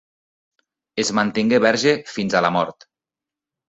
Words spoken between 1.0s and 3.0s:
Es mantingué verge fins a la mort.